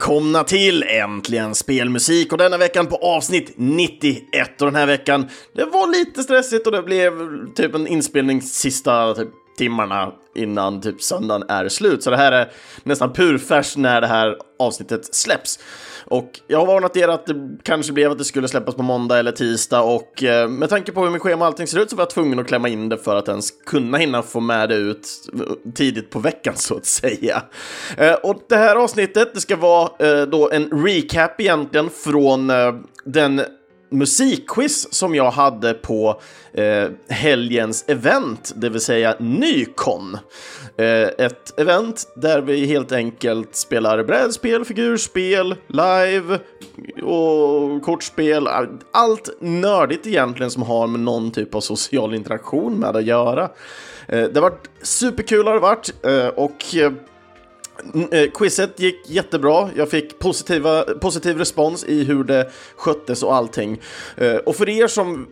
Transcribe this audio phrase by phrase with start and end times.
[0.00, 5.64] välkomna till Äntligen Spelmusik och denna veckan på avsnitt 91 och den här veckan det
[5.64, 7.12] var lite stressigt och det blev
[7.54, 9.28] typ en inspelning sista typ,
[9.58, 12.52] timmarna innan typ söndagen är slut så det här är
[12.82, 15.58] nästan purfärs när det här avsnittet släpps.
[16.04, 19.18] Och jag har varnat er att det kanske blev att det skulle släppas på måndag
[19.18, 21.96] eller tisdag och eh, med tanke på hur mitt schema och allting ser ut så
[21.96, 24.74] var jag tvungen att klämma in det för att ens kunna hinna få med det
[24.74, 25.08] ut
[25.74, 27.42] tidigt på veckan så att säga.
[27.96, 32.74] Eh, och det här avsnittet, det ska vara eh, då en recap egentligen från eh,
[33.04, 33.42] den
[33.90, 36.20] musikquiz som jag hade på
[36.52, 40.18] eh, helgens event, det vill säga Nykon.
[40.76, 46.38] Eh, ett event där vi helt enkelt spelar brädspel, figurspel, live
[47.02, 48.48] och kortspel.
[48.92, 53.42] Allt nördigt egentligen som har med någon typ av social interaktion med att göra.
[54.08, 56.92] Eh, det har varit superkul har det varit eh, och eh,
[57.94, 59.68] Mm, eh, quizet gick jättebra.
[59.76, 63.80] Jag fick positiva, positiv respons i hur det sköttes och allting.
[64.16, 65.26] Eh, och för er som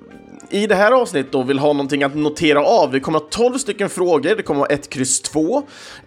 [0.50, 3.58] i det här avsnittet då vill ha någonting att notera av, det kommer att 12
[3.58, 5.62] stycken frågor, det kommer att vara 1, kryss 2.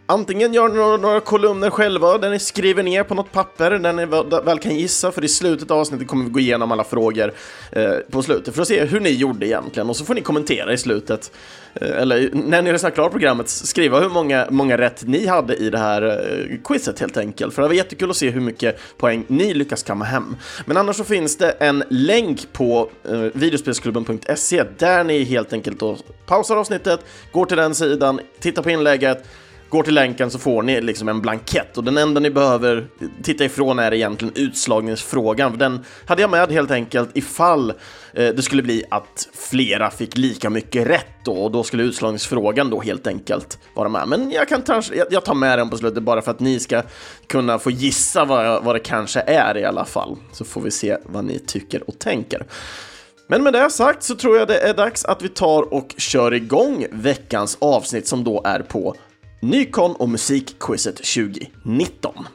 [0.06, 3.94] Antingen gör ni några, några, kolumner själva där ni skriver ner på något papper där
[3.94, 4.06] ni
[4.46, 7.34] väl, kan gissa, för i slutet av avsnittet kommer vi gå igenom alla frågor
[7.72, 10.74] eh, på slutet för att se hur ni gjorde egentligen och så får ni kommentera
[10.74, 11.32] i slutet.
[11.74, 15.70] Eh, eller när ni lyssnar klart programmet, skriva hur många, många rätt ni hade i
[15.70, 17.54] det här eh, quizet helt enkelt.
[17.54, 20.36] För det var jättekul att se hur mycket poäng ni lyckas kamma hem.
[20.66, 25.98] Men annars så finns det en länk på eh, videospelsklubben.se där ni helt enkelt då
[26.26, 27.00] pausar avsnittet,
[27.32, 29.26] går till den sidan, tittar på inlägget,
[29.72, 32.88] går till länken så får ni liksom en blankett och den enda ni behöver
[33.24, 35.58] titta ifrån är egentligen utslagningsfrågan.
[35.58, 37.76] Den hade jag med helt enkelt ifall eh,
[38.14, 42.82] det skulle bli att flera fick lika mycket rätt då och då skulle utslagningsfrågan då
[42.82, 44.08] helt enkelt vara med.
[44.08, 44.82] Men jag kan ta,
[45.12, 46.82] jag tar med den på slutet bara för att ni ska
[47.28, 50.18] kunna få gissa vad, vad det kanske är i alla fall.
[50.32, 52.46] Så får vi se vad ni tycker och tänker.
[53.28, 56.34] Men med det sagt så tror jag det är dags att vi tar och kör
[56.34, 58.96] igång veckans avsnitt som då är på
[59.42, 62.28] Nykon och musikquizet 2019.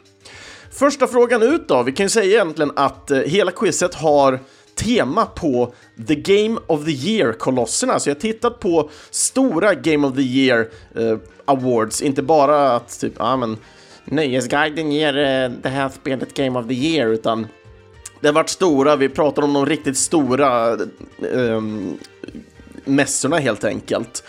[0.71, 4.41] Första frågan ut då, vi kan ju säga egentligen att eh, hela quizet har
[4.75, 5.75] tema på
[6.09, 7.99] The Game of the Year-kolosserna.
[7.99, 13.00] Så jag har tittat på stora Game of the Year eh, Awards, inte bara att
[13.00, 13.56] typ, ja men
[14.05, 17.47] Nöjesguiden ger eh, det här spelet Game of the Year, utan
[18.21, 21.62] det har varit stora, vi pratar om de riktigt stora eh, eh
[22.84, 24.25] mässorna helt enkelt.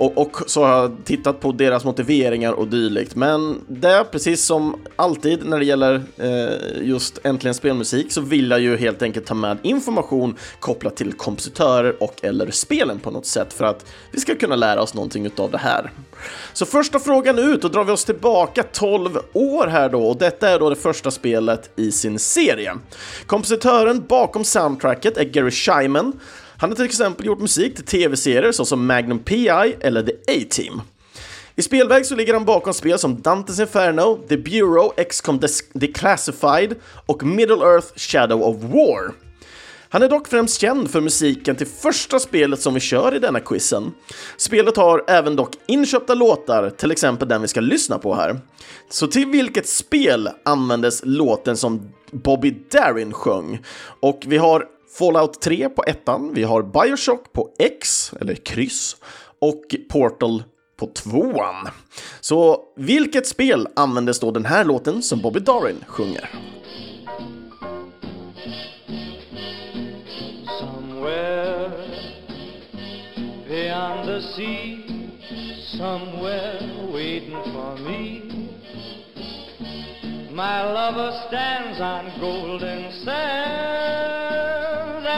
[0.00, 3.14] Och, och, så har jag tittat på deras motiveringar och dylikt.
[3.14, 8.60] Men det, precis som alltid när det gäller eh, just Äntligen Spelmusik, så vill jag
[8.60, 13.52] ju helt enkelt ta med information kopplat till kompositörer och eller spelen på något sätt
[13.52, 15.90] för att vi ska kunna lära oss någonting av det här.
[16.52, 20.48] Så första frågan ut, då drar vi oss tillbaka 12 år här då och detta
[20.48, 22.74] är då det första spelet i sin serie.
[23.26, 26.12] Kompositören bakom soundtracket är Gary Shyman
[26.60, 29.76] han har till exempel gjort musik till tv-serier såsom Magnum P.I.
[29.80, 30.80] eller The A-Team.
[31.56, 35.40] I spelväg så ligger han bakom spel som Dante's Inferno, The Bureau, XCOM
[35.72, 36.74] Declassified
[37.06, 39.12] och Middle Earth Shadow of War.
[39.88, 43.40] Han är dock främst känd för musiken till första spelet som vi kör i denna
[43.40, 43.92] quizen.
[44.36, 48.40] Spelet har även dock inköpta låtar, till exempel den vi ska lyssna på här.
[48.90, 53.58] Så till vilket spel användes låten som Bobby Darin sjöng?
[54.00, 54.66] Och vi har
[54.98, 58.96] Fallout 3 på ettan, vi har Bioshock på X, eller kryss,
[59.38, 60.42] och Portal
[60.76, 61.68] på tvåan.
[62.20, 66.30] Så vilket spel användes då den här låten som Bobby Darin sjunger?
[70.60, 71.70] Somewhere
[73.48, 74.76] beyond the sea
[75.78, 76.60] Somewhere
[76.92, 78.20] waiting for me
[80.30, 84.59] My lover stands on golden sand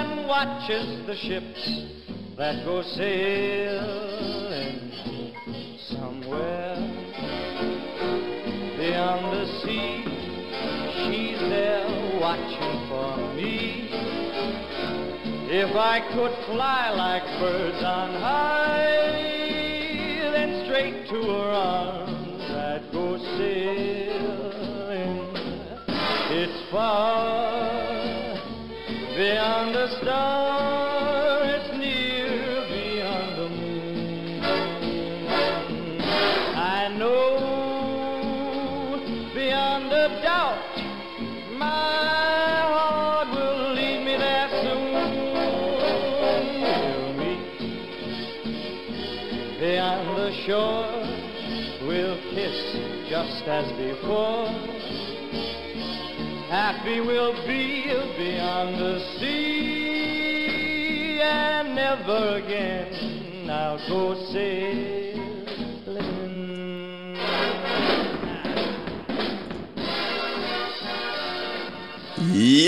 [0.03, 1.63] and watches the ships
[2.37, 4.11] that go sailing
[5.91, 6.77] somewhere
[8.79, 10.03] beyond the sea.
[11.03, 11.87] She's there
[12.21, 13.89] watching for me.
[15.55, 19.13] If I could fly like birds on high,
[20.33, 25.13] then straight to her arms I'd go sailing.
[26.35, 27.92] It's far
[29.23, 34.41] Beyond the star, it's near beyond the moon.
[36.57, 37.29] I know
[39.33, 40.75] beyond a doubt
[41.57, 44.93] my heart will lead me there soon.
[46.99, 47.47] We'll meet
[49.61, 50.91] beyond the shore,
[51.87, 52.59] we'll kiss
[53.09, 54.82] just as before
[56.53, 57.89] Happy we'll be
[58.19, 65.23] beyond the sea, and never again I'll go sailing.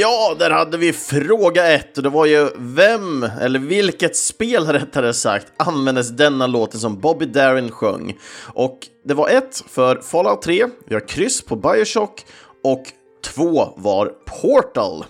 [0.00, 5.12] Ja, där hade vi fråga ett och det var ju vem, eller vilket spel rättare
[5.12, 8.19] sagt, användes denna låten som Bobby Darin sjöng?
[8.54, 12.26] Och det var ett för Fallout 3, vi har kryss på Bioshock
[12.64, 12.82] och
[13.24, 15.04] två var Portal.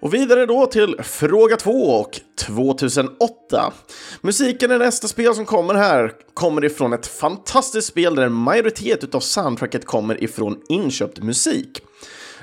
[0.00, 3.72] Och vidare då till fråga 2 och 2008.
[4.20, 9.14] Musiken i nästa spel som kommer här kommer ifrån ett fantastiskt spel där en majoritet
[9.14, 11.82] av soundtracket kommer ifrån inköpt musik.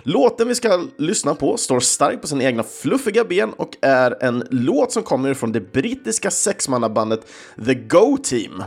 [0.04, 4.48] Låten vi ska lyssna på står starkt på sina egna fluffiga ben och är en
[4.50, 7.28] låt som kommer från det brittiska sexmannabandet
[7.66, 8.64] The Go Team.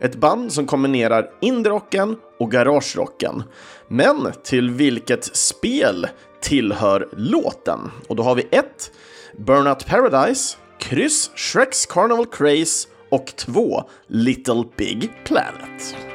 [0.00, 3.42] Ett band som kombinerar indierocken och garagerocken.
[3.88, 6.06] Men till vilket spel
[6.40, 7.90] tillhör låten?
[8.08, 8.92] Och då har vi 1.
[9.38, 13.82] Burnout Paradise, kryss Shreks Carnival Craze och 2.
[14.06, 16.13] Little Big Planet.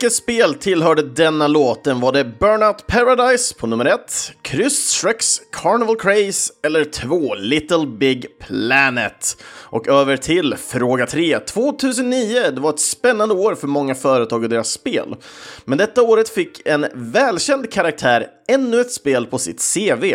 [0.00, 2.00] Vilket spel tillhörde denna låten?
[2.00, 7.34] Var det Burnout Paradise på nummer 1, Kryss Shreks Carnival Craze eller 2.
[7.34, 9.42] Little Big Planet?
[9.44, 11.38] Och över till fråga 3.
[11.38, 15.16] 2009, det var ett spännande år för många företag och deras spel.
[15.64, 20.14] Men detta året fick en välkänd karaktär ännu ett spel på sitt CV.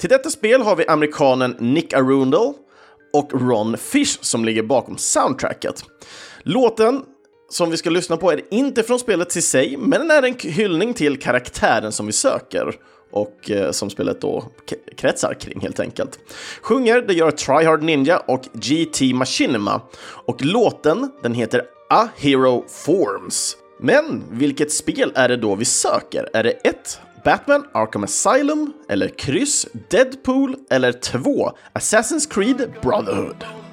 [0.00, 2.52] Till detta spel har vi amerikanen Nick Arundel
[3.12, 5.84] och Ron Fish som ligger bakom soundtracket.
[6.42, 7.02] Låten
[7.54, 10.34] som vi ska lyssna på är inte från spelet i sig, men den är en
[10.38, 12.74] hyllning till karaktären som vi söker
[13.10, 14.44] och eh, som spelet då
[14.96, 16.18] kretsar kring helt enkelt.
[16.62, 19.80] Sjunger det gör Tryhard Ninja och GT Machinima
[20.26, 23.56] och låten den heter A Hero Forms.
[23.80, 26.28] Men vilket spel är det då vi söker?
[26.32, 27.00] Är det 1.
[27.24, 31.50] Batman Arkham Asylum eller kryss Deadpool eller 2.
[31.74, 33.63] Assassin's Creed Brotherhood?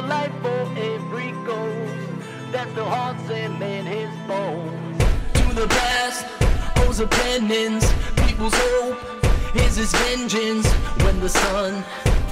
[0.00, 4.98] A life for every ghost that still haunts him in his bones.
[5.34, 6.24] To the past
[6.78, 7.92] owes a penance,
[8.26, 8.98] people's hope
[9.56, 10.66] is his vengeance
[11.04, 11.82] when the sun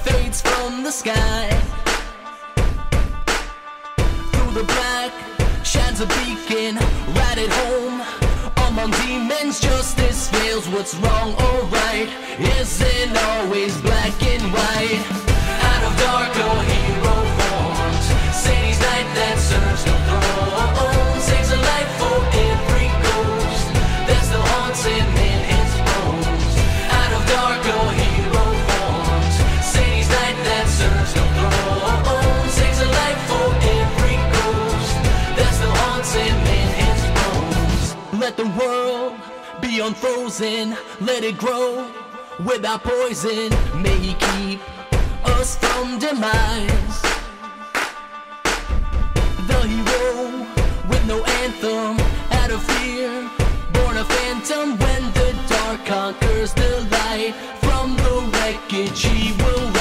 [0.03, 1.49] fades from the sky.
[4.31, 5.11] Through the black
[5.63, 6.75] shines a beacon
[7.19, 8.28] right at home.
[8.79, 10.69] Among demons, justice fails.
[10.69, 12.07] What's wrong or right
[12.39, 15.03] isn't always black and white.
[15.69, 20.88] Out of dark, a hero forms, cities night that serves the
[38.47, 39.15] world
[39.61, 41.91] be unfrozen, let it grow
[42.45, 43.49] without poison.
[43.81, 44.59] May he keep
[45.25, 47.01] us from demise.
[49.47, 50.47] The hero
[50.89, 51.99] with no anthem,
[52.31, 53.29] out of fear,
[53.73, 57.33] born a phantom when the dark conquers the light.
[57.61, 59.78] From the wreckage he will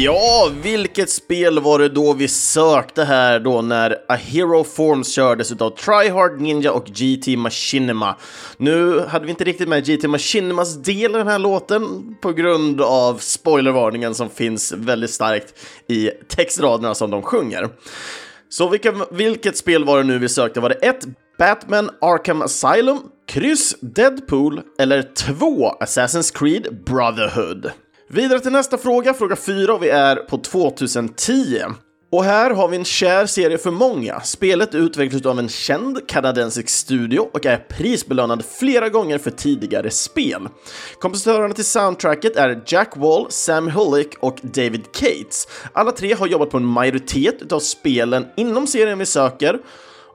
[0.00, 5.52] Ja, vilket spel var det då vi sökte här då när A Hero Forms kördes
[5.52, 8.16] utav Tryhard Ninja och GT Machinima.
[8.56, 12.80] Nu hade vi inte riktigt med GT Machinimas del i den här låten på grund
[12.80, 15.54] av spoilervarningen som finns väldigt starkt
[15.88, 17.68] i textraderna som de sjunger.
[18.48, 20.60] Så vilka, vilket spel var det nu vi sökte?
[20.60, 21.06] Var det 1.
[21.38, 25.70] Batman Arkham Asylum, kryss Deadpool eller 2.
[25.80, 27.70] Assassin's Creed Brotherhood?
[28.10, 31.62] Vidare till nästa fråga, fråga 4 och vi är på 2010.
[32.12, 34.20] Och här har vi en kär serie för många.
[34.20, 40.48] Spelet utvecklas av en känd kanadensisk studio och är prisbelönad flera gånger för tidigare spel.
[40.98, 45.48] Kompositörerna till soundtracket är Jack Wall, Sam Hullick och David Cates.
[45.72, 49.58] Alla tre har jobbat på en majoritet av spelen inom serien vi söker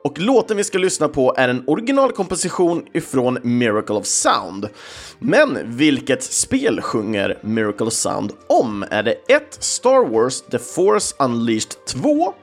[0.04, 4.70] och låten vi ska lyssna på är en originalkomposition ifrån Miracle of Sound.
[5.20, 8.86] Men vilket spel sjunger Miracle of Sound om?
[8.90, 9.58] Är det 1.
[9.60, 12.34] Star Wars The Force Unleashed 2,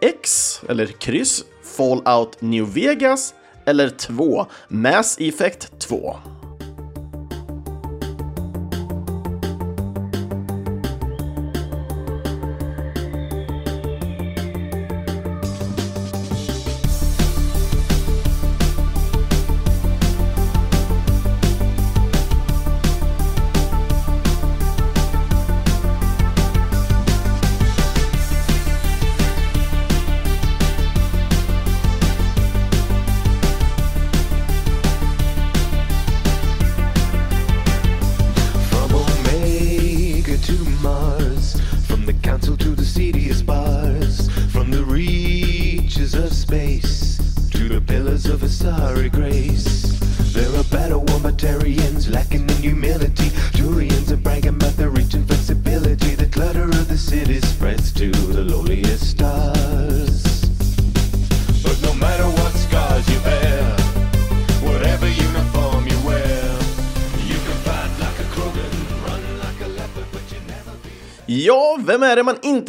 [0.00, 1.44] X eller kryss
[1.76, 3.34] Fallout New Vegas
[3.64, 6.16] eller 2 Mass Effect 2?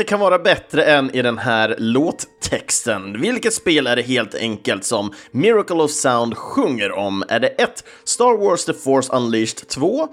[0.10, 3.22] Kan vara bättre än i den här låttexten?
[3.22, 7.24] Vilket spel är det helt enkelt som Miracle of Sound sjunger om?
[7.30, 7.84] Är det 1.
[8.04, 10.08] Star Wars The Force Unleashed 2?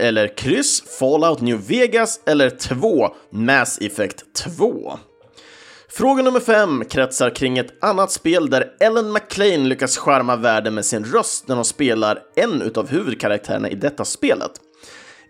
[0.00, 2.20] Eller kryss Fallout New Vegas?
[2.26, 3.08] Eller 2.
[3.30, 4.24] Mass Effect
[4.56, 4.98] 2?
[5.88, 10.84] Fråga nummer fem kretsar kring ett annat spel där Ellen McLean lyckas charma världen med
[10.84, 14.52] sin röst när hon spelar en utav huvudkaraktärerna i detta spelet.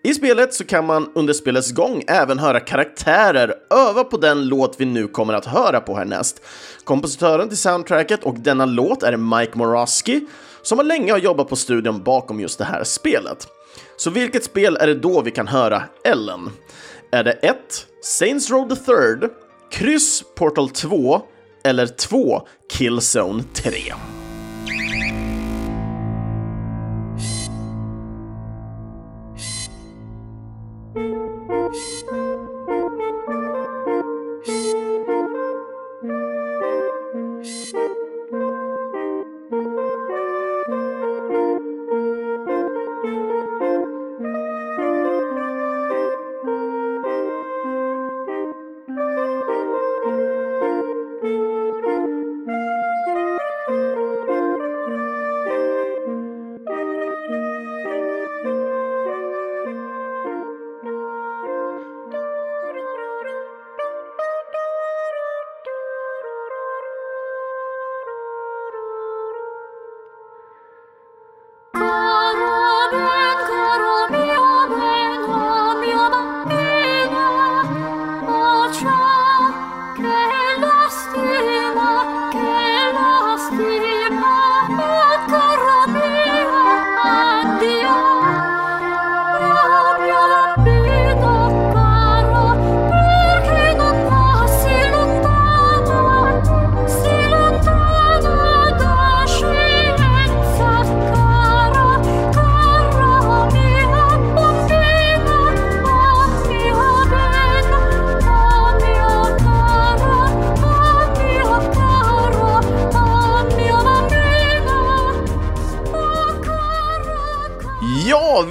[0.06, 4.80] I spelet så kan man under spelets gång även höra karaktärer öva på den låt
[4.80, 6.42] vi nu kommer att höra på härnäst.
[6.84, 10.26] Kompositören till soundtracket och denna låt är Mike Moraski
[10.62, 13.48] som har länge har jobbat på studion bakom just det här spelet.
[13.96, 16.50] Så vilket spel är det då vi kan höra Ellen?
[17.12, 17.56] Är det 1.
[18.02, 19.30] Saints Row the Third,
[19.70, 21.22] kryss Portal 2
[21.64, 22.42] eller 2.
[22.72, 23.72] Killzone 3?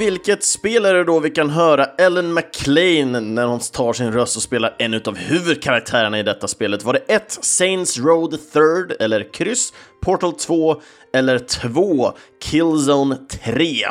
[0.05, 4.35] Vilket spel är det då vi kan höra Ellen McLean när hon tar sin röst
[4.35, 6.83] och spelar en av huvudkaraktärerna i detta spelet?
[6.83, 7.37] Var det 1.
[7.41, 10.81] Saints Road 3rd eller kryss Portal 2
[11.13, 13.85] eller 2 Killzone 3?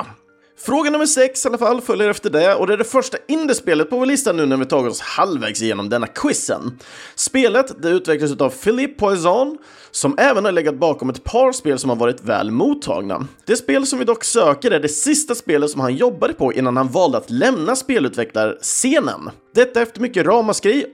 [0.65, 3.91] Fråga nummer sex i alla fall följer efter det och det är det första indiespelet
[3.91, 6.79] på vår lista nu när vi tagit oss halvvägs igenom denna quizen.
[7.15, 9.59] Spelet det utvecklas av Philippe Poisson
[9.91, 13.27] som även har legat bakom ett par spel som har varit väl mottagna.
[13.47, 16.77] Det spel som vi dock söker är det sista spelet som han jobbade på innan
[16.77, 19.31] han valde att lämna spelutvecklarscenen.
[19.55, 20.87] Detta efter mycket ramaskri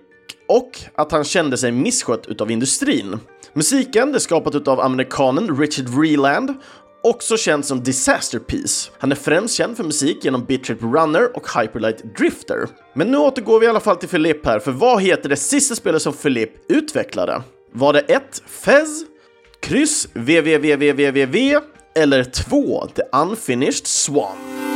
[0.48, 3.18] och att han kände sig misskött utav industrin.
[3.52, 6.54] Musiken är skapat utav amerikanen Richard Vreeland
[7.08, 8.90] också känd som Disaster Piece.
[8.98, 12.68] Han är främst känd för musik genom Bitrip Runner och Hyperlight Drifter.
[12.94, 15.74] Men nu återgår vi i alla fall till Philip här, för vad heter det sista
[15.74, 17.42] spelet som Philip utvecklade?
[17.72, 18.42] Var det 1.
[18.46, 19.04] Fez,
[19.60, 21.60] kryss www
[21.94, 22.86] eller 2.
[22.86, 24.67] The Unfinished Swan?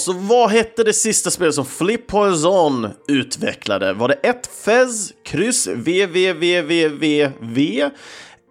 [0.00, 3.92] Så vad hette det sista spelet som Flip Poison utvecklade?
[3.92, 4.50] Var det 1.
[4.64, 7.10] Fez, kryss VVVVVV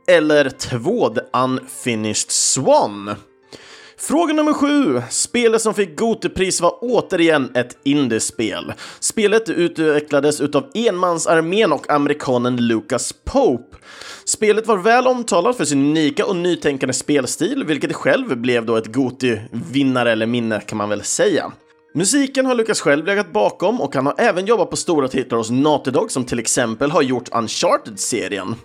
[0.08, 1.10] eller 2.
[1.10, 3.16] The Unfinished Swan?
[3.98, 5.02] Fråga nummer sju.
[5.10, 8.74] Spelet som fick Gotepris var återigen ett indiespel.
[9.00, 13.78] Spelet utvecklades utav enmansarmén och amerikanen Lucas Pope.
[14.30, 18.88] Spelet var väl omtalat för sin unika och nytänkande spelstil, vilket själv blev då ett
[18.88, 21.52] Goti-vinnare eller minne kan man väl säga.
[21.94, 25.50] Musiken har Lucas själv legat bakom och han har även jobbat på stora titlar hos
[25.50, 28.56] Naughty Dog som till exempel har gjort Uncharted-serien.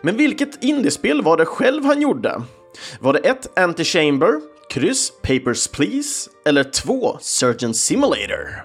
[0.00, 2.42] Men vilket indiespel var det själv han gjorde?
[3.00, 3.56] Var det 1.
[3.56, 7.18] Anti-Chamber, kryss Papers, Please eller 2.
[7.20, 8.64] Surgeon Simulator?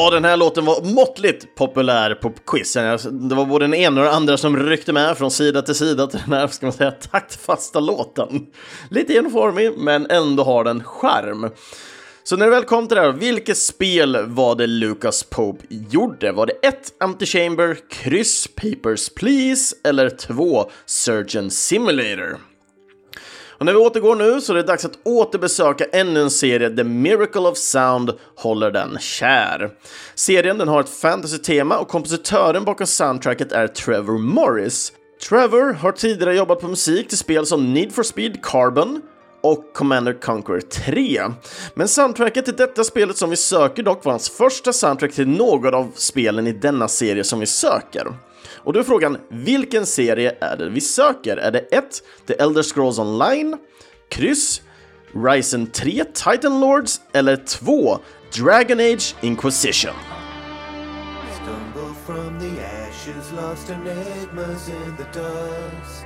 [0.00, 3.28] Ja, den här låten var måttligt populär på quizen.
[3.28, 6.06] Det var både den ena och den andra som ryckte med från sida till sida
[6.06, 8.46] till den här, ska man säga, taktfasta låten.
[8.90, 11.50] Lite enformig, men ändå har den charm.
[12.22, 16.32] Så när det väl kom till det här, vilket spel var det Lucas Pope gjorde?
[16.32, 16.76] Var det 1.
[17.00, 20.70] Antichamber, kryss Papers, Please eller 2.
[20.86, 22.49] Surgeon Simulator?
[23.60, 26.84] Och när vi återgår nu så är det dags att återbesöka ännu en serie, The
[26.84, 29.70] Miracle of Sound håller den kär.
[30.14, 34.92] Serien den har ett fantasy-tema och kompositören bakom soundtracket är Trevor Morris.
[35.28, 39.02] Trevor har tidigare jobbat på musik till spel som Need for Speed Carbon,
[39.42, 41.22] och Commander Conquer 3.
[41.74, 45.74] Men soundtracket till detta spelet som vi söker dock var hans första soundtrack till något
[45.74, 48.06] av spelen i denna serie som vi söker.
[48.56, 51.36] Och då är frågan, vilken serie är det vi söker?
[51.36, 52.02] Är det 1.
[52.26, 53.56] The Elder Scrolls Online,
[54.08, 54.62] kryss,
[55.14, 57.98] Ryzen 3 Titan Lords eller 2.
[58.32, 59.94] Dragon Age Inquisition?
[63.36, 66.04] Lost enigmas in the dust.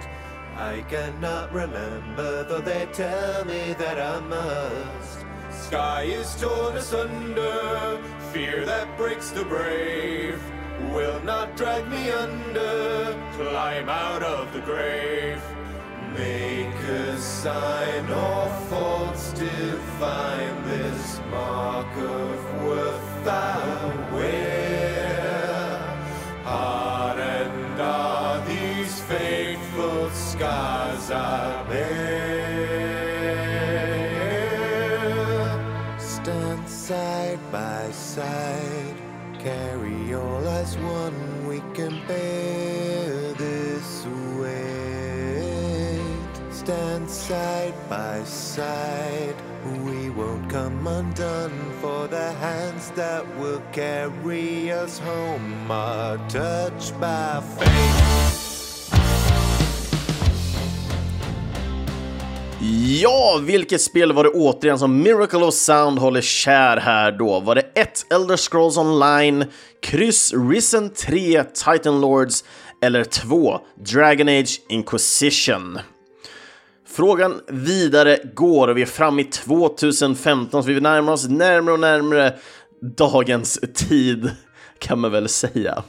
[0.57, 5.25] I cannot remember, though they tell me that I must.
[5.51, 7.99] Sky is torn asunder,
[8.33, 10.39] fear that breaks the brave.
[10.93, 13.17] Will not drag me under.
[13.37, 15.43] Climb out of the grave.
[16.13, 25.81] Make a sign or faults define this mark of worth I wear.
[26.45, 32.24] Hardened are these faithful scars I bear.
[40.65, 41.47] As one.
[41.47, 44.07] We can bear this
[44.41, 46.01] weight.
[46.51, 49.37] Stand side by side.
[49.85, 57.43] We won't come undone for the hands that will carry us home are touched by
[57.59, 58.14] fate.
[63.03, 67.41] Ja, vilket spel var det återigen som Miracle of Sound håller kär här då?
[67.41, 68.07] Var det 1.
[68.13, 69.45] Elder Scrolls Online,
[69.83, 72.45] kryss Risen 3 Titan Lords
[72.83, 73.61] eller 2.
[73.87, 75.79] Dragon Age Inquisition?
[76.89, 81.81] Frågan vidare går och vi är framme i 2015 så vi närmar oss närmare och
[81.81, 82.35] närmare
[82.97, 84.31] dagens tid
[84.79, 85.83] kan man väl säga.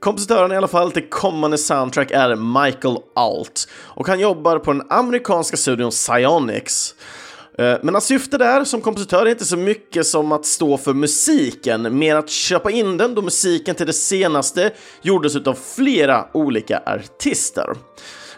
[0.00, 4.82] Kompositören i alla fall till kommande soundtrack är Michael Alt och han jobbar på den
[4.90, 6.94] amerikanska studion Psyonix.
[7.58, 10.94] Eh, men hans syfte där som kompositör är inte så mycket som att stå för
[10.94, 16.82] musiken, mer att köpa in den då musiken till det senaste gjordes av flera olika
[16.86, 17.66] artister.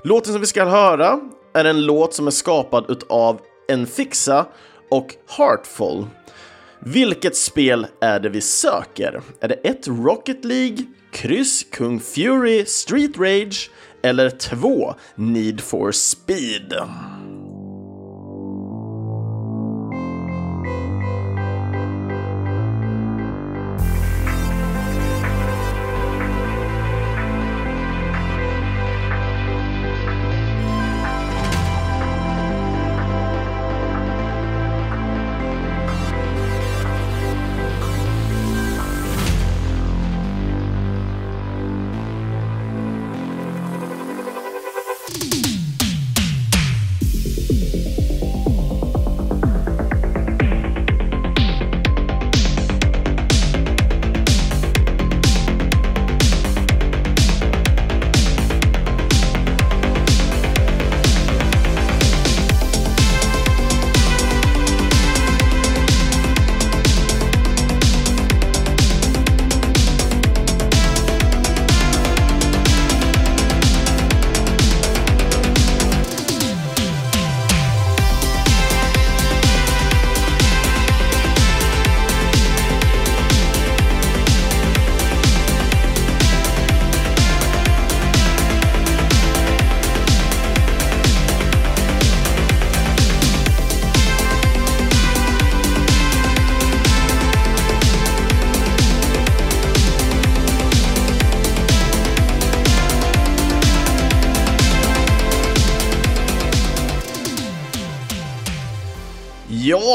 [0.02, 1.20] Låten som vi ska höra
[1.54, 4.46] är en låt som är skapad av Enfixa
[4.90, 6.06] och Heartful.
[6.80, 9.20] Vilket spel är det vi söker?
[9.40, 10.78] Är det ett Rocket League,
[11.12, 13.70] Kryss Kung Fury Street Rage
[14.02, 16.74] eller 2 Need for Speed.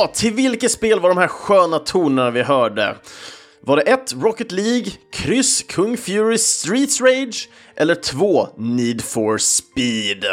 [0.04, 2.96] Ja, till vilket spel var de här sköna tonerna vi hörde?
[3.62, 4.14] Var det 1.
[4.22, 8.48] Rocket League, kryss Kung Fury Streets Rage eller 2.
[8.58, 10.26] Need for Speed?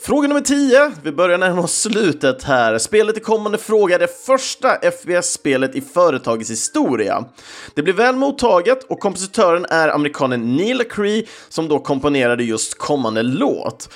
[0.00, 0.92] Fråga nummer 10.
[1.02, 2.78] Vi börjar närma oss slutet här.
[2.78, 7.24] Spelet i kommande fråga är det första FPS-spelet i företagets historia.
[7.74, 13.22] Det blev väl mottaget och kompositören är amerikanen Neil Cree som då komponerade just kommande
[13.22, 13.88] låt.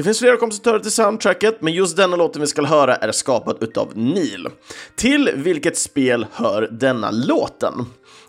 [0.00, 3.56] Det finns flera kompositörer till soundtracket, men just denna låten vi ska höra är skapad
[3.60, 4.48] utav Neil.
[4.96, 7.74] Till vilket spel hör denna låten?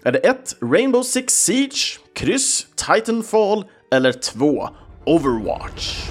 [0.04, 0.56] Är det 1.
[0.62, 4.70] Rainbow Six Siege, kryss Titanfall eller 2.
[5.06, 6.10] Overwatch?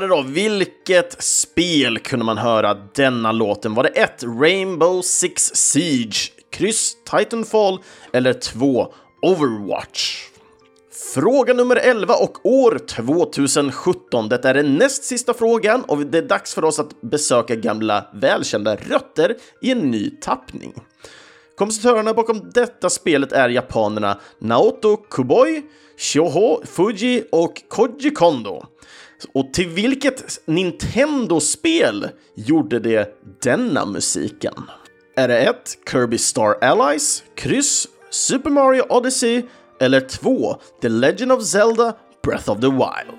[0.00, 0.22] Det då.
[0.22, 3.74] Vilket spel kunde man höra denna låten?
[3.74, 4.22] Var det 1.
[4.22, 7.78] Rainbow Six Siege, kryss Titanfall
[8.12, 10.26] eller 2 Overwatch.
[11.14, 14.28] Fråga nummer 11 och år 2017.
[14.28, 18.06] Detta är den näst sista frågan och det är dags för oss att besöka gamla
[18.14, 20.74] välkända rötter i en ny tappning.
[21.56, 25.62] Kompositörerna bakom detta spelet är japanerna Naoto Kuboi,
[25.98, 28.66] Shoho Fuji och Koji Kondo.
[29.32, 34.54] Och till vilket Nintendo-spel gjorde det denna musiken?
[35.16, 35.56] Är det 1.
[35.90, 39.42] Kirby Star Allies, kryss Super Mario Odyssey
[39.80, 40.56] eller 2.
[40.82, 43.15] The Legend of Zelda Breath of the Wild?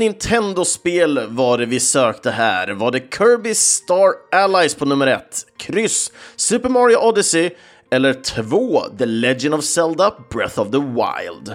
[0.00, 2.68] Nintendo-spel var det vi sökte här?
[2.68, 5.46] Var det Kirby Star Allies på nummer ett?
[5.56, 7.50] Kryss Super Mario Odyssey
[7.90, 11.54] eller 2 The Legend of Zelda Breath of the Wild?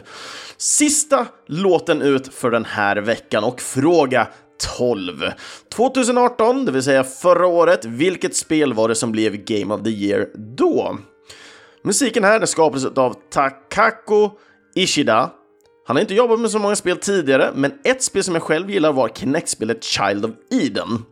[0.57, 4.27] Sista låten ut för den här veckan och fråga
[4.77, 5.23] 12.
[5.75, 9.89] 2018, det vill säga förra året, vilket spel var det som blev Game of the
[9.89, 10.27] Year
[10.57, 10.97] då?
[11.83, 14.31] Musiken här skapades av Takako
[14.75, 15.31] Ishida.
[15.87, 18.69] Han har inte jobbat med så många spel tidigare, men ett spel som jag själv
[18.71, 21.05] gillar var Kinect-spelet Child of Eden.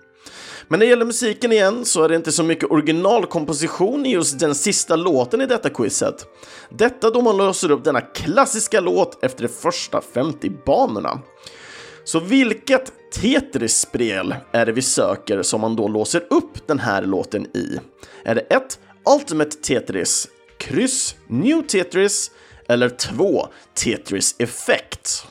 [0.67, 4.39] Men när det gäller musiken igen så är det inte så mycket originalkomposition i just
[4.39, 6.25] den sista låten i detta quizet.
[6.69, 11.19] Detta då man löser upp denna klassiska låt efter de första 50 banorna.
[12.03, 17.45] Så vilket Tetris-spel är det vi söker som man då låser upp den här låten
[17.57, 17.79] i?
[18.25, 18.79] Är det 1.
[19.15, 22.31] Ultimate Tetris, kryss New Tetris
[22.73, 23.47] eller 2.
[23.73, 25.25] Tetris Effect?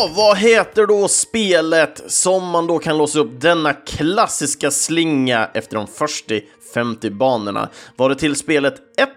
[0.00, 5.76] Ja, vad heter då spelet som man då kan låsa upp denna klassiska slinga efter
[5.76, 6.34] de första
[6.74, 7.68] 50 banorna?
[7.96, 9.08] Var det till spelet 1.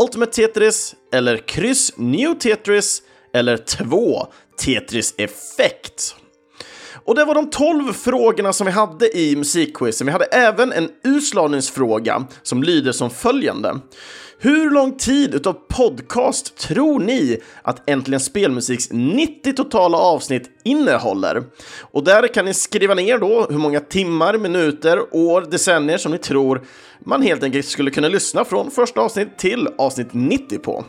[0.00, 3.02] Ultimate Tetris eller kryss New Tetris
[3.34, 4.26] eller 2.
[4.64, 6.16] Tetris Effect?
[7.04, 10.06] Och det var de 12 frågorna som vi hade i musikquizen.
[10.06, 13.80] Vi hade även en utslagningsfråga som lyder som följande.
[14.42, 21.42] Hur lång tid utav podcast tror ni att Äntligen Spelmusiks 90 totala avsnitt innehåller?
[21.80, 26.18] Och där kan ni skriva ner då hur många timmar, minuter, år, decennier som ni
[26.18, 26.62] tror
[27.00, 30.84] man helt enkelt skulle kunna lyssna från första avsnitt till avsnitt 90 på.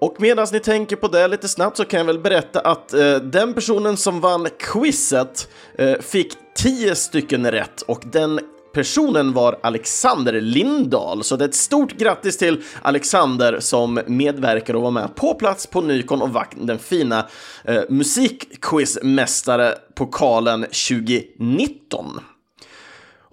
[0.00, 3.16] Och medan ni tänker på det lite snabbt så kan jag väl berätta att eh,
[3.16, 8.40] den personen som vann quizet eh, fick 10 stycken rätt och den
[8.76, 11.24] personen var Alexander Lindahl.
[11.24, 15.66] Så det är ett stort grattis till Alexander som medverkar och var med på plats
[15.66, 17.26] på Nykon och vann den fina
[17.64, 22.20] eh, musikquizmästare-pokalen 2019.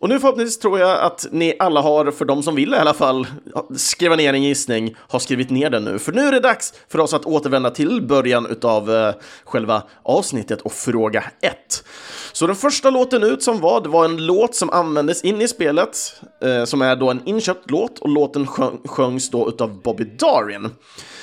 [0.04, 2.94] Och nu förhoppningsvis tror jag att ni alla har, för de som vill i alla
[2.94, 3.28] fall,
[3.76, 6.00] skriva ner en gissning, har skrivit ner den nu.
[6.00, 9.14] För nu är det dags för oss att återvända till början utav eh,
[9.44, 11.84] själva avsnittet och fråga 1.
[12.32, 15.48] Så den första låten ut som var, det var en låt som användes in i
[15.48, 20.04] spelet, eh, som är då en inköpt låt och låten sjön, sjöngs då utav Bobby
[20.04, 20.70] Darin.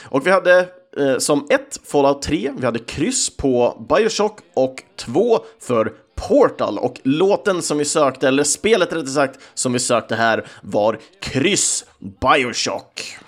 [0.05, 0.59] Och vi hade
[0.97, 5.93] eh, som ett Fallout 3, vi hade kryss på Bioshock och två för
[6.29, 10.99] Portal och låten som vi sökte, eller spelet rättare sagt, som vi sökte här var
[11.21, 13.19] kryss Bioshock.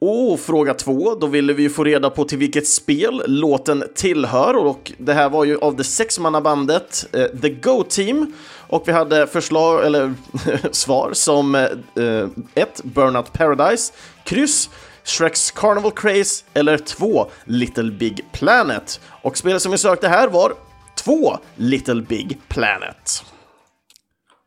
[0.00, 4.56] Och fråga två, då ville vi ju få reda på till vilket spel låten tillhör
[4.56, 8.32] och det här var ju av det sexmannabandet eh, The Go Team
[8.68, 10.14] och vi hade förslag, eller
[10.70, 11.72] svar som 1.
[11.94, 13.92] Eh, Burnout Paradise,
[14.24, 14.70] kryss
[15.04, 17.30] Shreks Carnival Craze eller 2.
[17.44, 19.00] Little Big Planet.
[19.22, 20.52] Och spelet som vi sökte här var
[20.96, 21.38] 2.
[21.56, 23.24] Little Big Planet.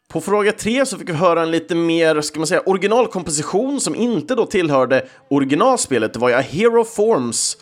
[0.08, 3.96] På fråga 3 så fick vi höra en lite mer, ska man säga, originalkomposition som
[3.96, 6.14] inte då tillhörde originalspelet.
[6.14, 7.58] Det var ju A Hero Forms.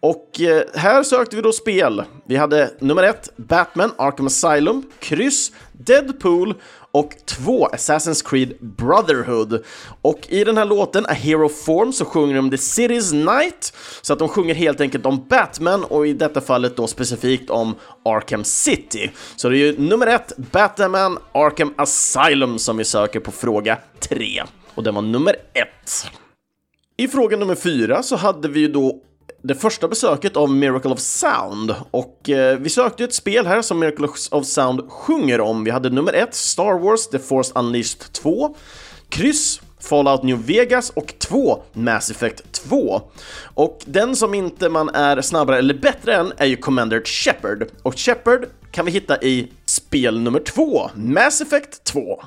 [0.00, 2.02] Och eh, här sökte vi då spel.
[2.24, 6.54] Vi hade nummer 1 Batman Arkham Asylum, kryss Deadpool
[6.92, 9.64] och två Assassin's Creed Brotherhood.
[10.02, 13.72] Och i den här låten, A Hero Form, så sjunger de The City's Night,
[14.02, 17.74] så att de sjunger helt enkelt om Batman och i detta fallet då specifikt om
[18.04, 19.10] Arkham City.
[19.36, 24.42] Så det är ju nummer ett, Batman Arkham Asylum som vi söker på fråga tre.
[24.74, 26.06] Och den var nummer ett.
[26.96, 29.02] I fråga nummer fyra så hade vi ju då
[29.42, 33.78] det första besöket av Miracle of Sound och eh, vi sökte ett spel här som
[33.78, 35.64] Miracle of Sound sjunger om.
[35.64, 38.56] Vi hade nummer ett, Star Wars The Force Unleashed 2,
[39.08, 43.02] kryss Fallout New Vegas och 2 Mass Effect 2.
[43.54, 47.66] Och den som inte man är snabbare eller bättre än är ju Commander Shepard.
[47.82, 52.22] Och Shepard kan vi hitta i spel nummer 2, Mass Effect 2.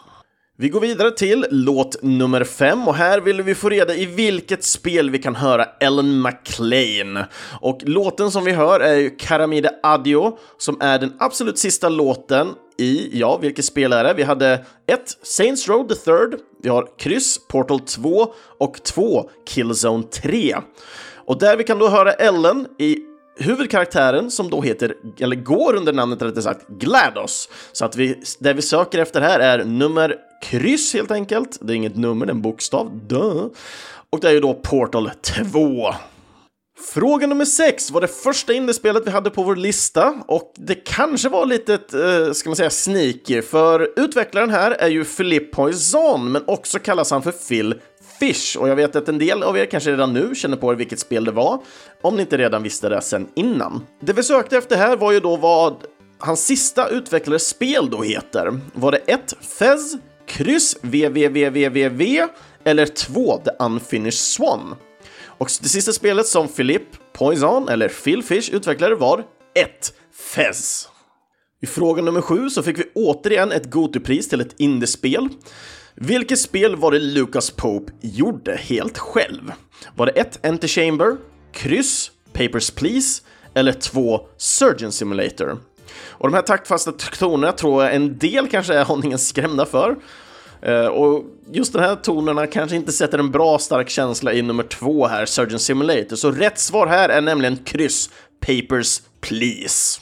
[0.57, 4.63] Vi går vidare till låt nummer fem och här vill vi få reda i vilket
[4.63, 7.23] spel vi kan höra Ellen McLean.
[7.61, 12.47] Och låten som vi hör är ju Caramide Adio som är den absolut sista låten
[12.77, 14.13] i, ja, vilket spel är det?
[14.13, 15.17] Vi hade 1.
[15.23, 20.55] Saints Row the Third, vi har kryss Portal 2 och 2 Killzone 3.
[21.25, 22.97] Och där vi kan då höra Ellen i
[23.37, 27.49] huvudkaraktären som då heter, eller går under namnet rättare sagt, GLaDOS.
[27.71, 31.57] Så att vi, det vi söker efter här är nummer kryss helt enkelt.
[31.61, 33.45] Det är inget nummer, det är en bokstav, duh.
[34.09, 35.93] Och det är ju då Portal 2.
[36.93, 41.29] Fråga nummer 6 var det första indiespelet vi hade på vår lista och det kanske
[41.29, 46.43] var lite, eh, ska man säga, sneaky, för utvecklaren här är ju Philippe Poisson, men
[46.47, 47.75] också kallas han för Phil
[48.19, 50.75] Fish och jag vet att en del av er kanske redan nu känner på er
[50.75, 51.59] vilket spel det var,
[52.01, 53.85] om ni inte redan visste det sen innan.
[54.01, 55.75] Det vi sökte efter här var ju då vad
[56.19, 58.59] hans sista utvecklares spel då heter.
[58.73, 59.33] Var det 1.
[59.59, 59.95] Fez,
[60.27, 62.27] kryss www
[62.63, 63.37] eller 2.
[63.37, 64.75] The Unfinished Swan?
[65.25, 69.23] Och det sista spelet som Philippe Poison, eller Phil Fish, utvecklade var
[69.55, 69.93] 1.
[70.35, 70.87] Fez.
[71.61, 75.29] I fråga nummer 7 så fick vi återigen ett Gotipris till ett indiespel.
[75.95, 79.51] Vilket spel var det Lucas Pope gjorde helt själv?
[79.95, 80.39] Var det 1.
[80.45, 81.17] Enter Chamber,
[81.53, 83.21] kryss, Papers, Please
[83.53, 84.19] eller 2.
[84.37, 85.57] Surgeon Simulator?
[86.09, 89.95] Och de här taktfasta tonerna tror jag en del kanske är aningen skrämda för.
[90.61, 94.63] Eh, och just de här tonerna kanske inte sätter en bra stark känsla i nummer
[94.63, 96.15] två här, Surgeon Simulator.
[96.15, 99.99] Så rätt svar här är nämligen kryss, Papers, Please.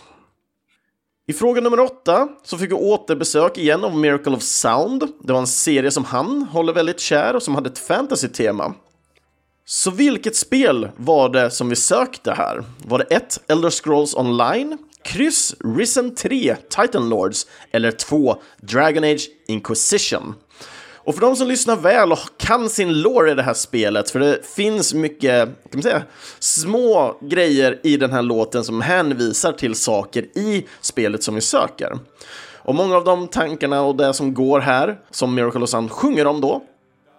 [1.27, 5.07] I fråga nummer åtta så fick vi återbesök igen av Miracle of Sound.
[5.23, 8.73] Det var en serie som han håller väldigt kär och som hade ett fantasy-tema.
[9.65, 12.63] Så vilket spel var det som vi sökte här?
[12.85, 13.39] Var det 1.
[13.47, 20.35] Elder Scrolls Online, kryss Risen 3 Titan Lords eller 2 Dragon Age Inquisition?
[21.03, 24.19] Och för de som lyssnar väl och kan sin lore i det här spelet, för
[24.19, 26.03] det finns mycket, kan man säga,
[26.39, 31.99] små grejer i den här låten som hänvisar till saker i spelet som vi söker.
[32.63, 36.27] Och många av de tankarna och det som går här, som Miracle of Sun sjunger
[36.27, 36.63] om då,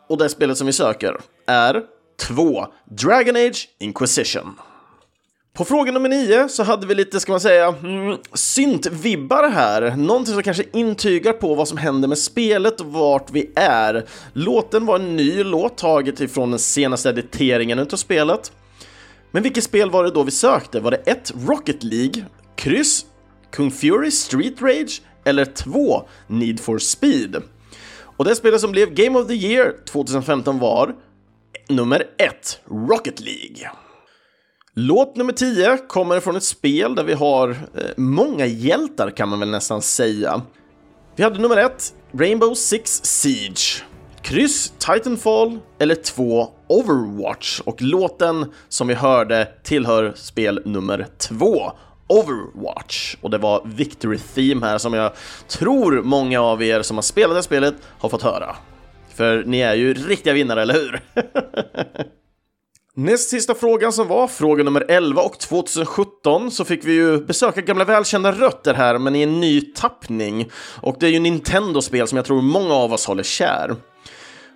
[0.09, 1.83] och det spelet som vi söker, är
[2.21, 2.67] 2.
[2.85, 4.55] Dragon Age Inquisition.
[5.55, 9.97] På fråga nummer nio så hade vi lite, ska man säga, mm, syntvibbar här.
[9.97, 14.07] Någonting som kanske intygar på vad som händer med spelet och vart vi är.
[14.33, 18.53] Låten var en ny låt taget ifrån den senaste editeringen utav spelet.
[19.31, 20.81] Men vilket spel var det då vi sökte?
[20.81, 21.33] Var det 1.
[21.49, 22.25] Rocket League,
[22.57, 23.07] kryss,
[23.51, 26.03] Kung Fury Street Rage eller 2.
[26.27, 27.43] Need for Speed?
[28.01, 30.95] Och det spelet som blev Game of the Year 2015 var
[31.69, 33.82] nummer 1, Rocket League.
[34.75, 37.57] Låt nummer 10 kommer från ett spel där vi har eh,
[37.97, 40.43] många hjältar kan man väl nästan säga.
[41.17, 43.85] Vi hade nummer 1, Rainbow Six Siege.
[44.23, 51.73] Kryss Titanfall eller 2 Overwatch och låten som vi hörde tillhör spel nummer 2
[52.07, 55.13] Overwatch och det var Victory Theme här som jag
[55.49, 58.57] tror många av er som har spelat det spelet har fått höra.
[59.15, 61.01] För ni är ju riktiga vinnare, eller hur?
[62.97, 67.61] Näst sista frågan som var fråga nummer 11 och 2017 så fick vi ju besöka
[67.61, 70.51] gamla välkända rötter här men i en ny tappning.
[70.81, 73.77] Och det är ju Nintendo-spel som jag tror många av oss håller kär.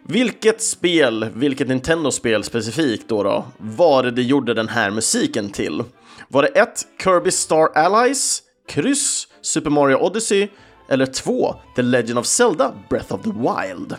[0.09, 5.85] Vilket spel, vilket Nintendo-spel specifikt då, då var det det gjorde den här musiken till?
[6.29, 6.69] Var det 1.
[7.03, 10.49] Kirby Star Allies, kryss Super Mario Odyssey
[10.89, 11.55] eller 2.
[11.77, 13.97] The Legend of Zelda Breath of the Wild?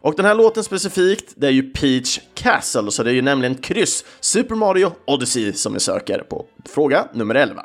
[0.00, 3.54] Och den här låten specifikt, det är ju Peach Castle, så det är ju nämligen
[3.54, 7.62] kryss Super Mario Odyssey som vi söker på fråga nummer 11.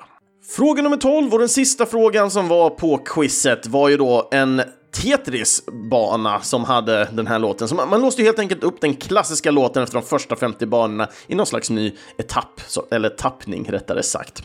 [0.55, 4.61] Fråga nummer 12 och den sista frågan som var på quizet var ju då en
[5.01, 7.67] Tetris-bana som hade den här låten.
[7.67, 10.65] Så man, man låste ju helt enkelt upp den klassiska låten efter de första 50
[10.65, 14.43] banorna i någon slags ny etapp, så, eller tappning rättare sagt.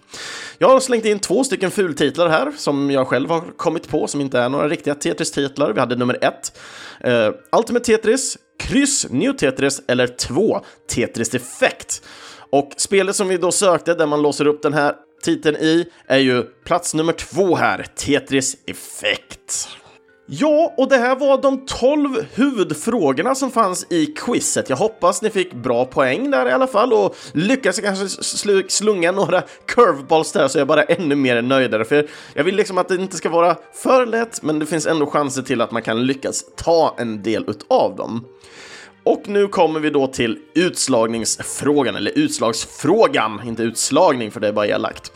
[0.58, 4.20] Jag har slängt in två stycken fultitlar här som jag själv har kommit på som
[4.20, 5.72] inte är några riktiga Tetris-titlar.
[5.72, 6.58] Vi hade nummer ett,
[7.00, 10.60] eh, Ultimate Tetris, kryss New Tetris eller två
[10.94, 12.02] Tetris Effect.
[12.50, 14.94] Och spelet som vi då sökte, där man låser upp den här
[15.24, 19.68] titeln i, är ju plats nummer två här, Tetris Effect.
[20.30, 24.70] Ja, och det här var de 12 huvudfrågorna som fanns i quizet.
[24.70, 29.12] Jag hoppas ni fick bra poäng där i alla fall och lyckades kanske sl slunga
[29.12, 31.84] några curveballs där så jag bara ännu mer nöjdare.
[31.84, 35.06] För jag vill liksom att det inte ska vara för lätt, men det finns ändå
[35.06, 38.24] chanser till att man kan lyckas ta en del utav dem.
[39.04, 44.66] Och nu kommer vi då till utslagningsfrågan, eller utslagsfrågan, inte utslagning för det är bara
[44.66, 45.12] elakt.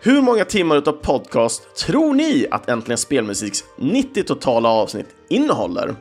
[0.00, 5.94] Hur många timmar utav podcast tror ni att Äntligen Spelmusiks 90 totala avsnitt innehåller?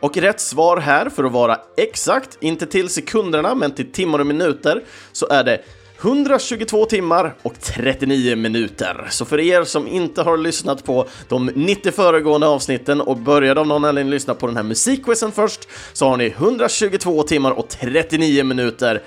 [0.00, 4.26] Och rätt svar här, för att vara exakt, inte till sekunderna, men till timmar och
[4.26, 5.60] minuter, så är det
[6.00, 9.06] 122 timmar och 39 minuter.
[9.10, 13.66] Så för er som inte har lyssnat på de 90 föregående avsnitten och började av
[13.66, 18.44] någon anledning lyssna på den här musikquizen först, så har ni 122 timmar och 39
[18.44, 19.02] minuter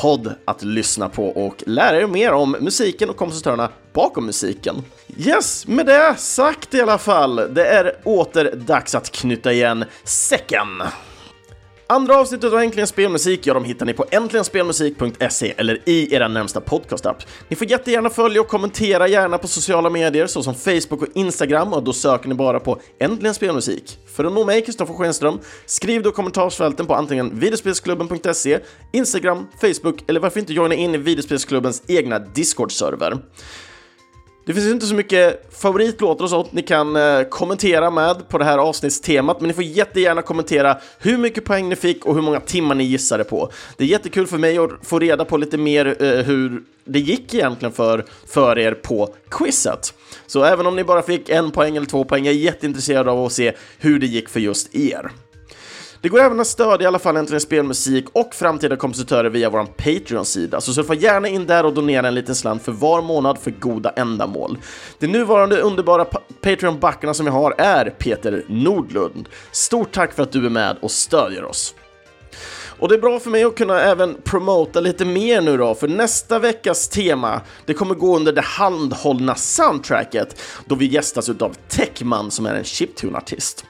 [0.00, 4.82] podd att lyssna på och lära er mer om musiken och kompositörerna bakom musiken.
[5.16, 10.82] Yes, med det sagt i alla fall, det är åter dags att knyta igen säcken.
[11.86, 16.60] Andra avsnittet av Äntligen Spelmusik, ja, de hittar ni på äntligenspelmusik.se eller i er närmsta
[16.60, 17.22] podcastapp.
[17.48, 21.82] Ni får jättegärna följa och kommentera gärna på sociala medier såsom Facebook och Instagram och
[21.82, 23.98] då söker ni bara på Äntligen Spelmusik.
[24.16, 28.58] För att nå mig, Kristoffer Schenström, skriv då kommentarsfälten på antingen videospelsklubben.se,
[28.92, 33.18] Instagram, Facebook eller varför inte joina in i videospelsklubbens egna Discord-server.
[34.46, 38.44] Det finns inte så mycket favoritlåtar och sånt ni kan eh, kommentera med på det
[38.44, 42.40] här avsnittstemat, men ni får jättegärna kommentera hur mycket poäng ni fick och hur många
[42.40, 43.50] timmar ni gissade på.
[43.76, 47.34] Det är jättekul för mig att få reda på lite mer eh, hur det gick
[47.34, 49.94] egentligen för, för er på quizet.
[50.26, 53.24] Så även om ni bara fick en poäng eller två poäng, jag är jätteintresserad av
[53.24, 55.10] att se hur det gick för just er.
[56.04, 59.64] Det går även att stödja i alla fall Äntligen Spelmusik och framtida kompositörer via vår
[59.64, 63.50] Patreon-sida, så surfa gärna in där och donera en liten slant för var månad för
[63.50, 64.58] goda ändamål.
[64.98, 66.06] De nuvarande underbara
[66.40, 69.28] Patreon-backarna som vi har är Peter Nordlund.
[69.52, 71.74] Stort tack för att du är med och stödjer oss.
[72.78, 75.88] Och det är bra för mig att kunna även promota lite mer nu då, för
[75.88, 82.30] nästa veckas tema, det kommer gå under det handhållna soundtracket, då vi gästas utav Techman
[82.30, 83.64] som är en chiptune-artist.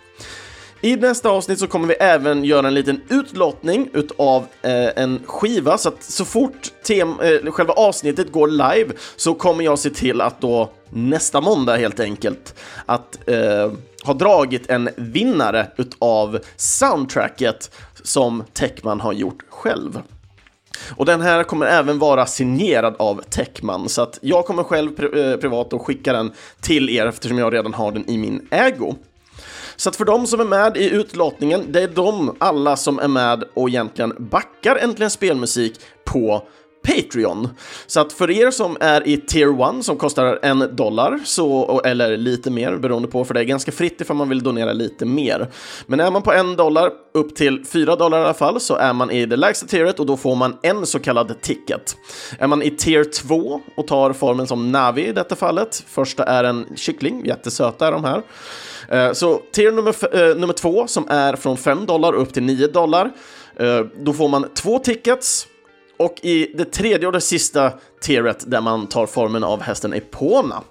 [0.85, 5.79] I nästa avsnitt så kommer vi även göra en liten utlottning utav eh, en skiva,
[5.79, 10.21] så att så fort tem eh, själva avsnittet går live så kommer jag se till
[10.21, 12.55] att då nästa måndag helt enkelt
[12.87, 13.73] att eh,
[14.05, 20.03] ha dragit en vinnare utav soundtracket som Techman har gjort själv.
[20.97, 25.31] Och den här kommer även vara signerad av Techman, så att jag kommer själv pri
[25.31, 28.95] eh, privat och skicka den till er eftersom jag redan har den i min ägo.
[29.77, 33.09] Så att för de som är med i utlottningen, det är de alla som är
[33.09, 36.49] med och egentligen backar Äntligen Spelmusik på
[36.85, 37.49] Patreon.
[37.87, 42.17] Så att för er som är i Tier 1 som kostar en dollar, så, eller
[42.17, 45.51] lite mer beroende på, för det är ganska fritt ifall man vill donera lite mer.
[45.87, 48.93] Men är man på en dollar upp till fyra dollar i alla fall så är
[48.93, 51.97] man i det lägsta tieret och då får man en så kallad ticket.
[52.39, 56.45] Är man i Tier 2 och tar formen som Navi i detta fallet, första är
[56.45, 58.23] en kyckling, jättesöta är de här.
[58.89, 62.67] Eh, så tier nummer, eh, nummer två som är från 5 dollar upp till 9
[62.67, 63.11] dollar,
[63.57, 65.47] eh, då får man två tickets
[65.97, 70.63] och i det tredje och det sista tieret där man tar formen av hästen Epona.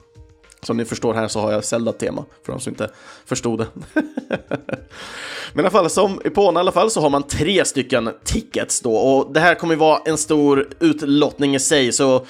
[0.61, 2.89] Som ni förstår här så har jag Zelda-tema, för de som inte
[3.25, 3.67] förstod det.
[5.53, 8.81] Men i alla fall, som Epona i alla fall så har man tre stycken tickets
[8.81, 12.25] då och det här kommer ju vara en stor utlottning i sig så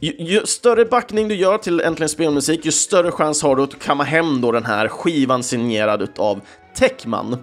[0.00, 3.78] ju, ju större backning du gör till Äntligen Spelmusik, ju större chans har du att
[3.78, 6.40] kamma hem då den här skivan signerad utav
[6.74, 7.36] Techman.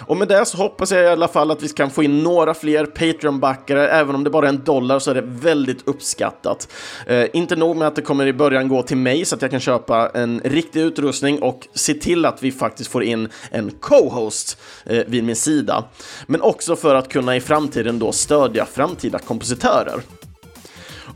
[0.00, 2.54] Och med det så hoppas jag i alla fall att vi kan få in några
[2.54, 6.68] fler Patreon-backare, även om det bara är en dollar så är det väldigt uppskattat.
[7.06, 9.50] Eh, inte nog med att det kommer i början gå till mig så att jag
[9.50, 14.58] kan köpa en riktig utrustning och se till att vi faktiskt får in en co-host
[14.84, 15.84] eh, vid min sida,
[16.26, 20.00] men också för att kunna i framtiden då stödja framtida kompositörer.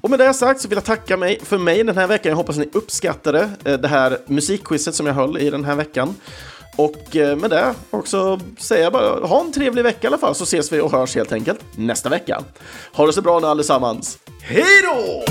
[0.01, 2.31] Och med det sagt så vill jag tacka mig för mig den här veckan.
[2.31, 6.15] Jag hoppas ni uppskattade eh, det här musikquizet som jag höll i den här veckan.
[6.77, 10.35] Och eh, med det också säger jag bara ha en trevlig vecka i alla fall
[10.35, 12.43] så ses vi och hörs helt enkelt nästa vecka.
[12.93, 14.19] Ha det så bra nu allesammans.
[14.43, 15.25] Hej då!